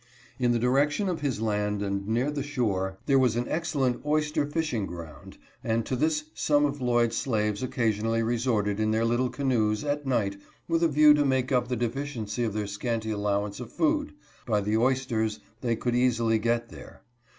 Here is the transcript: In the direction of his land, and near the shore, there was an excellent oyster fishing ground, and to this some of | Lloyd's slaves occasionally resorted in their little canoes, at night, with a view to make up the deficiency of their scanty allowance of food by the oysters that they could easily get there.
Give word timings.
In 0.39 0.51
the 0.51 0.57
direction 0.57 1.07
of 1.07 1.21
his 1.21 1.41
land, 1.41 1.83
and 1.83 2.07
near 2.07 2.31
the 2.31 2.41
shore, 2.41 2.97
there 3.05 3.19
was 3.19 3.35
an 3.35 3.47
excellent 3.47 4.03
oyster 4.03 4.47
fishing 4.47 4.87
ground, 4.87 5.37
and 5.63 5.85
to 5.85 5.95
this 5.95 6.23
some 6.33 6.65
of 6.65 6.81
| 6.81 6.81
Lloyd's 6.81 7.15
slaves 7.15 7.61
occasionally 7.61 8.23
resorted 8.23 8.79
in 8.79 8.89
their 8.89 9.05
little 9.05 9.29
canoes, 9.29 9.83
at 9.83 10.07
night, 10.07 10.37
with 10.67 10.81
a 10.81 10.87
view 10.87 11.13
to 11.13 11.23
make 11.23 11.51
up 11.51 11.67
the 11.67 11.75
deficiency 11.75 12.43
of 12.43 12.53
their 12.55 12.65
scanty 12.65 13.11
allowance 13.11 13.59
of 13.59 13.71
food 13.71 14.13
by 14.47 14.59
the 14.59 14.75
oysters 14.75 15.35
that 15.37 15.43
they 15.67 15.75
could 15.75 15.93
easily 15.93 16.39
get 16.39 16.69
there. 16.69 17.03